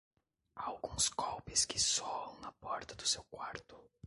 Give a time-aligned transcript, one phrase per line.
[0.55, 3.77] Há alguns golpes que soam na porta do seu quarto.